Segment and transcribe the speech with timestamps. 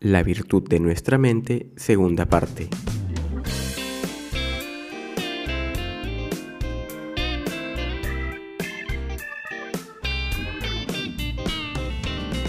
[0.00, 2.68] La virtud de nuestra mente, segunda parte.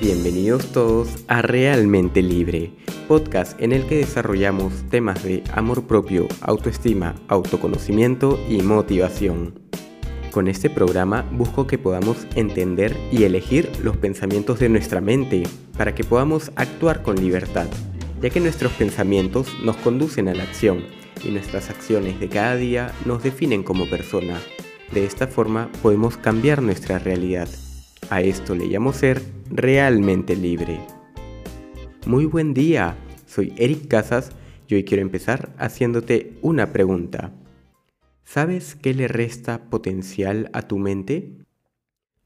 [0.00, 2.72] Bienvenidos todos a Realmente Libre,
[3.06, 9.67] podcast en el que desarrollamos temas de amor propio, autoestima, autoconocimiento y motivación.
[10.30, 15.44] Con este programa busco que podamos entender y elegir los pensamientos de nuestra mente
[15.76, 17.66] para que podamos actuar con libertad,
[18.20, 20.84] ya que nuestros pensamientos nos conducen a la acción
[21.24, 24.38] y nuestras acciones de cada día nos definen como persona.
[24.92, 27.48] De esta forma podemos cambiar nuestra realidad.
[28.10, 30.78] A esto le llamo ser realmente libre.
[32.06, 34.30] Muy buen día, soy Eric Casas
[34.66, 37.32] y hoy quiero empezar haciéndote una pregunta.
[38.30, 41.38] ¿Sabes qué le resta potencial a tu mente?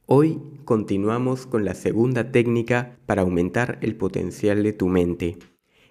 [0.06, 5.38] Hoy continuamos con la segunda técnica para aumentar el potencial de tu mente.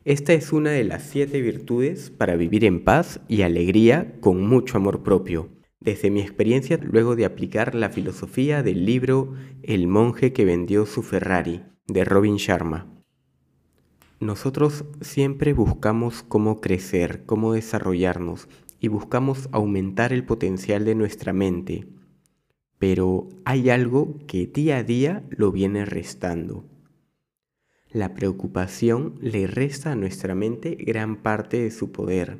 [0.03, 4.75] Esta es una de las siete virtudes para vivir en paz y alegría con mucho
[4.75, 5.47] amor propio.
[5.79, 9.33] Desde mi experiencia, luego de aplicar la filosofía del libro
[9.63, 12.85] El monje que vendió su Ferrari, de Robin Sharma.
[14.19, 18.49] Nosotros siempre buscamos cómo crecer, cómo desarrollarnos,
[18.81, 21.87] y buscamos aumentar el potencial de nuestra mente,
[22.79, 26.65] pero hay algo que día a día lo viene restando.
[27.91, 32.39] La preocupación le resta a nuestra mente gran parte de su poder.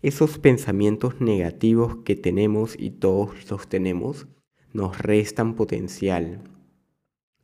[0.00, 4.28] Esos pensamientos negativos que tenemos y todos los tenemos
[4.72, 6.42] nos restan potencial.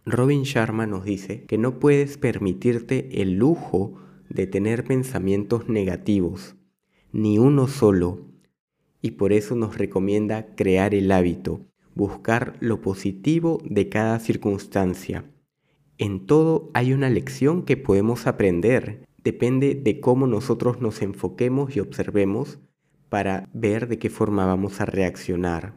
[0.04, 3.96] Robin Sharma nos dice que no puedes permitirte el lujo
[4.28, 6.54] de tener pensamientos negativos
[7.12, 8.28] ni uno solo,
[9.02, 15.24] y por eso nos recomienda crear el hábito, buscar lo positivo de cada circunstancia.
[15.98, 21.80] En todo hay una lección que podemos aprender, depende de cómo nosotros nos enfoquemos y
[21.80, 22.58] observemos
[23.08, 25.74] para ver de qué forma vamos a reaccionar.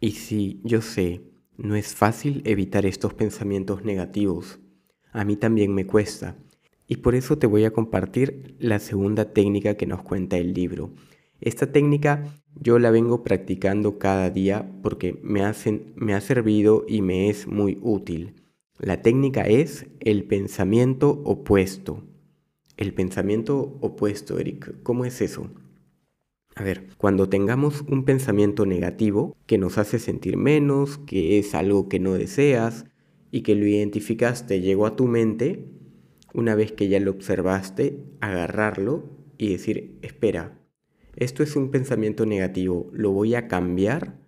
[0.00, 1.22] Y sí, yo sé,
[1.56, 4.60] no es fácil evitar estos pensamientos negativos.
[5.12, 6.36] A mí también me cuesta,
[6.86, 10.90] y por eso te voy a compartir la segunda técnica que nos cuenta el libro.
[11.40, 12.24] Esta técnica
[12.54, 15.42] yo la vengo practicando cada día porque me,
[15.96, 18.34] me ha servido y me es muy útil.
[18.78, 22.02] La técnica es el pensamiento opuesto.
[22.76, 25.48] El pensamiento opuesto, Eric, ¿cómo es eso?
[26.56, 31.88] A ver, cuando tengamos un pensamiento negativo que nos hace sentir menos, que es algo
[31.88, 32.84] que no deseas
[33.30, 35.66] y que lo identificaste, llegó a tu mente,
[36.34, 39.04] una vez que ya lo observaste, agarrarlo
[39.38, 40.58] y decir, espera,
[41.16, 44.18] esto es un pensamiento negativo, lo voy a cambiar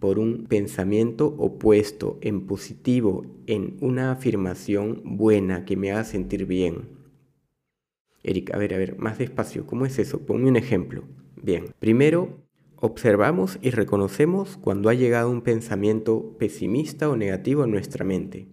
[0.00, 6.88] por un pensamiento opuesto, en positivo, en una afirmación buena que me haga sentir bien.
[8.22, 10.26] Eric, a ver, a ver, más despacio, ¿cómo es eso?
[10.26, 11.04] Ponme un ejemplo.
[11.40, 12.44] Bien, primero
[12.76, 18.48] observamos y reconocemos cuando ha llegado un pensamiento pesimista o negativo en nuestra mente.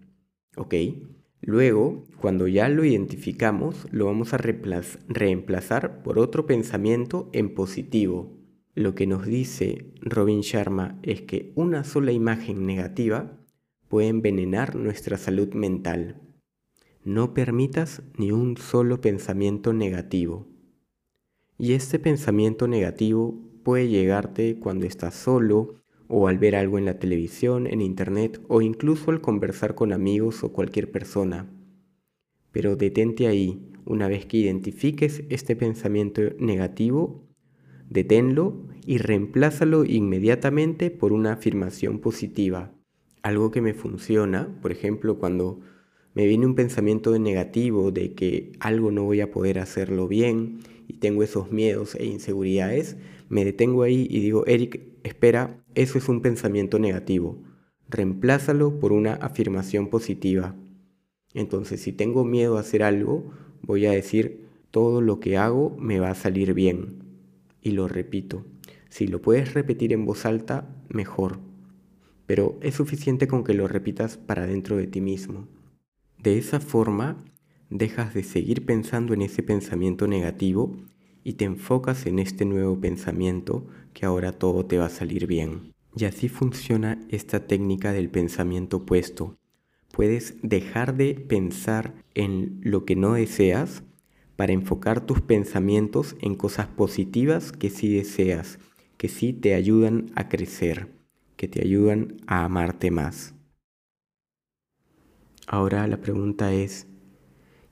[0.56, 0.76] ¿Ok?
[1.46, 8.40] Luego, cuando ya lo identificamos, lo vamos a reemplazar por otro pensamiento en positivo.
[8.76, 13.38] Lo que nos dice Robin Sharma es que una sola imagen negativa
[13.90, 16.22] puede envenenar nuestra salud mental.
[17.04, 20.48] No permitas ni un solo pensamiento negativo.
[21.58, 25.83] Y este pensamiento negativo puede llegarte cuando estás solo
[26.16, 30.44] o al ver algo en la televisión, en internet o incluso al conversar con amigos
[30.44, 31.50] o cualquier persona.
[32.52, 37.28] Pero detente ahí, una vez que identifiques este pensamiento negativo,
[37.90, 42.72] deténlo y reemplázalo inmediatamente por una afirmación positiva.
[43.24, 45.62] Algo que me funciona, por ejemplo, cuando
[46.14, 50.94] me viene un pensamiento negativo de que algo no voy a poder hacerlo bien y
[50.94, 52.98] tengo esos miedos e inseguridades,
[53.30, 57.42] me detengo ahí y digo, Eric, espera, eso es un pensamiento negativo.
[57.90, 60.56] Reemplázalo por una afirmación positiva.
[61.34, 63.32] Entonces, si tengo miedo a hacer algo,
[63.62, 67.04] voy a decir, todo lo que hago me va a salir bien.
[67.62, 68.46] Y lo repito.
[68.90, 71.40] Si lo puedes repetir en voz alta, mejor.
[72.28, 75.48] Pero es suficiente con que lo repitas para dentro de ti mismo.
[76.24, 77.22] De esa forma,
[77.70, 80.74] dejas de seguir pensando en ese pensamiento negativo
[81.22, 85.74] y te enfocas en este nuevo pensamiento que ahora todo te va a salir bien.
[85.98, 89.36] Y así funciona esta técnica del pensamiento opuesto.
[89.92, 93.84] Puedes dejar de pensar en lo que no deseas
[94.38, 98.60] para enfocar tus pensamientos en cosas positivas que sí deseas,
[98.96, 100.88] que sí te ayudan a crecer,
[101.36, 103.36] que te ayudan a amarte más.
[105.48, 106.88] Ahora la pregunta es,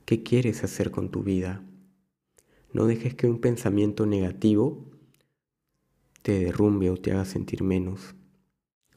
[0.06, 1.64] qué quieres hacer con tu vida.
[2.74, 4.92] No dejes que un pensamiento negativo
[6.22, 8.16] te derrumbe o te haga sentir menos.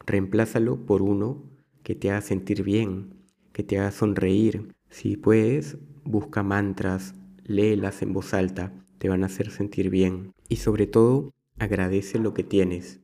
[0.07, 1.45] Reemplázalo por uno
[1.83, 3.15] que te haga sentir bien,
[3.53, 4.75] que te haga sonreír.
[4.91, 10.33] Si puedes, busca mantras, léelas en voz alta, te van a hacer sentir bien.
[10.49, 13.01] Y sobre todo, agradece lo que tienes.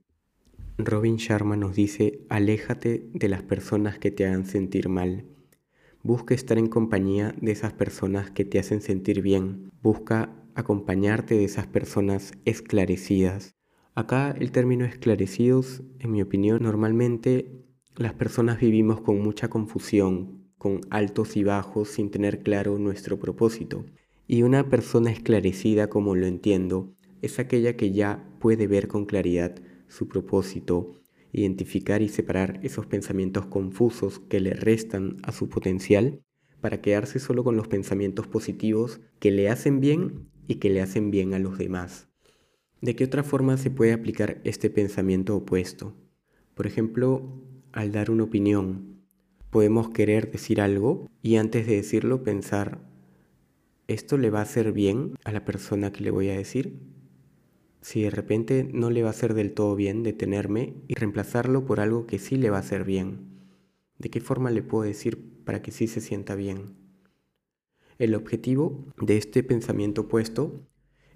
[0.78, 5.29] Robin Sharma nos dice, aléjate de las personas que te hagan sentir mal.
[6.02, 9.70] Busca estar en compañía de esas personas que te hacen sentir bien.
[9.82, 13.54] Busca acompañarte de esas personas esclarecidas.
[13.94, 17.52] Acá el término esclarecidos, en mi opinión, normalmente
[17.96, 23.84] las personas vivimos con mucha confusión, con altos y bajos sin tener claro nuestro propósito.
[24.26, 29.54] Y una persona esclarecida, como lo entiendo, es aquella que ya puede ver con claridad
[29.88, 30.99] su propósito,
[31.32, 36.22] identificar y separar esos pensamientos confusos que le restan a su potencial
[36.60, 41.10] para quedarse solo con los pensamientos positivos que le hacen bien y que le hacen
[41.10, 42.08] bien a los demás.
[42.80, 45.94] ¿De qué otra forma se puede aplicar este pensamiento opuesto?
[46.54, 47.42] Por ejemplo,
[47.72, 49.02] al dar una opinión,
[49.50, 52.80] podemos querer decir algo y antes de decirlo pensar,
[53.86, 56.80] ¿esto le va a hacer bien a la persona que le voy a decir?
[57.82, 61.80] Si de repente no le va a hacer del todo bien, detenerme y reemplazarlo por
[61.80, 63.30] algo que sí le va a hacer bien.
[63.98, 66.76] ¿De qué forma le puedo decir para que sí se sienta bien?
[67.98, 70.66] El objetivo de este pensamiento opuesto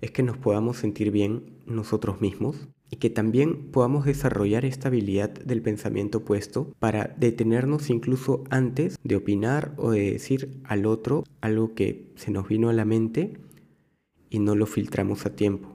[0.00, 5.30] es que nos podamos sentir bien nosotros mismos y que también podamos desarrollar esta habilidad
[5.30, 11.74] del pensamiento opuesto para detenernos incluso antes de opinar o de decir al otro algo
[11.74, 13.38] que se nos vino a la mente
[14.28, 15.73] y no lo filtramos a tiempo.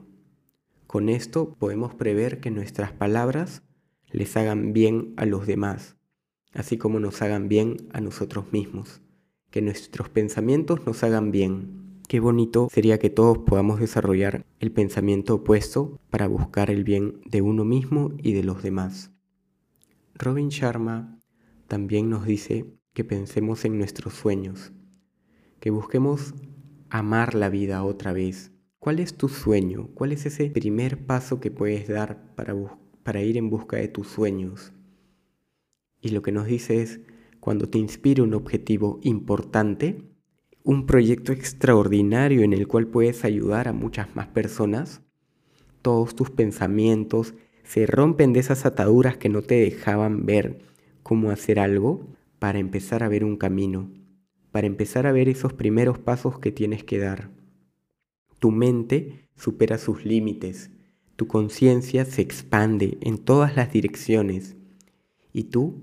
[0.90, 3.62] Con esto podemos prever que nuestras palabras
[4.10, 5.94] les hagan bien a los demás,
[6.52, 9.00] así como nos hagan bien a nosotros mismos,
[9.52, 12.00] que nuestros pensamientos nos hagan bien.
[12.08, 17.40] Qué bonito sería que todos podamos desarrollar el pensamiento opuesto para buscar el bien de
[17.40, 19.12] uno mismo y de los demás.
[20.14, 21.20] Robin Sharma
[21.68, 24.72] también nos dice que pensemos en nuestros sueños,
[25.60, 26.34] que busquemos
[26.88, 29.90] amar la vida otra vez, ¿Cuál es tu sueño?
[29.92, 34.72] ¿Cuál es ese primer paso que puedes dar para, ir en busca de tus sueños?
[36.00, 36.98] Y lo que nos dice es,
[37.40, 40.10] cuando te inspire un objetivo importante,
[40.64, 45.02] un proyecto extraordinario en el cual puedes ayudar a muchas más personas,
[45.82, 47.34] todos tus pensamientos
[47.64, 50.62] se rompen de esas ataduras que no te dejaban ver
[51.02, 52.06] cómo hacer algo
[52.38, 53.92] para empezar a ver un camino,
[54.52, 57.39] para empezar a ver esos primeros pasos que tienes que dar.
[58.40, 60.70] Tu mente supera sus límites,
[61.14, 64.56] tu conciencia se expande en todas las direcciones
[65.32, 65.82] y tú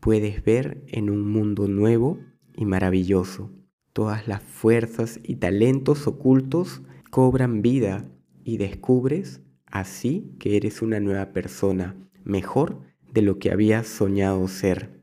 [0.00, 2.20] puedes ver en un mundo nuevo
[2.56, 3.50] y maravilloso.
[3.92, 8.08] Todas las fuerzas y talentos ocultos cobran vida
[8.44, 12.80] y descubres así que eres una nueva persona, mejor
[13.12, 15.02] de lo que habías soñado ser.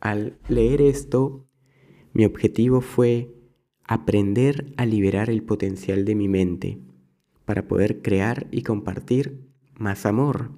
[0.00, 1.48] Al leer esto,
[2.12, 3.34] mi objetivo fue
[3.88, 6.78] aprender a liberar el potencial de mi mente
[7.44, 9.46] para poder crear y compartir
[9.78, 10.50] más amor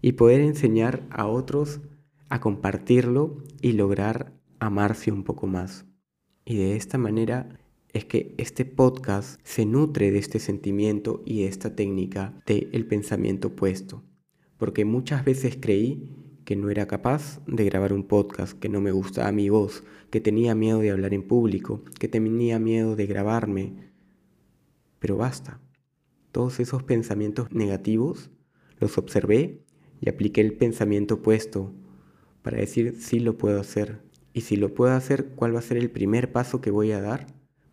[0.00, 1.80] y poder enseñar a otros
[2.28, 5.86] a compartirlo y lograr amarse un poco más.
[6.44, 7.58] Y de esta manera
[7.92, 12.86] es que este podcast se nutre de este sentimiento y de esta técnica del el
[12.86, 14.04] pensamiento opuesto,
[14.56, 16.10] porque muchas veces creí
[16.48, 20.18] que no era capaz de grabar un podcast, que no me gustaba mi voz, que
[20.18, 23.92] tenía miedo de hablar en público, que tenía miedo de grabarme.
[24.98, 25.60] Pero basta.
[26.32, 28.30] Todos esos pensamientos negativos
[28.78, 29.62] los observé
[30.00, 31.74] y apliqué el pensamiento opuesto
[32.40, 34.00] para decir si lo puedo hacer.
[34.32, 37.02] Y si lo puedo hacer, ¿cuál va a ser el primer paso que voy a
[37.02, 37.26] dar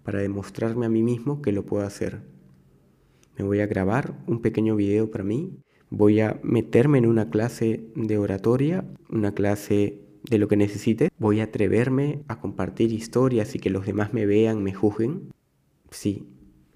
[0.03, 2.23] para demostrarme a mí mismo que lo puedo hacer?
[3.37, 5.61] Me voy a grabar un pequeño video para mí
[5.95, 11.39] voy a meterme en una clase de oratoria, una clase de lo que necesite, voy
[11.39, 15.31] a atreverme a compartir historias y que los demás me vean, me juzguen.
[15.91, 16.27] Sí,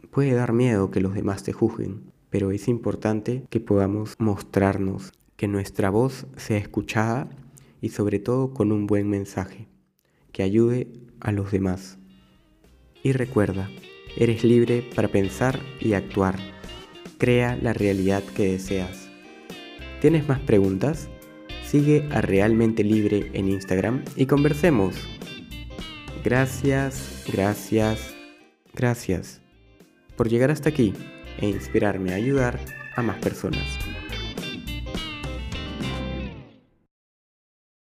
[0.09, 5.47] puede dar miedo que los demás te juzguen, pero es importante que podamos mostrarnos, que
[5.49, 7.29] nuestra voz sea escuchada
[7.81, 9.67] y sobre todo con un buen mensaje,
[10.31, 10.87] que ayude
[11.19, 11.97] a los demás.
[13.03, 13.69] Y recuerda,
[14.15, 16.37] eres libre para pensar y actuar.
[17.17, 18.98] Crea la realidad que deseas.
[20.01, 21.09] ¿Tienes más preguntas?
[21.65, 24.95] Sigue a Realmente Libre en Instagram y conversemos.
[26.23, 28.15] Gracias, gracias,
[28.73, 29.41] gracias
[30.15, 30.93] por llegar hasta aquí
[31.39, 32.59] e inspirarme a ayudar
[32.95, 33.88] a más personas.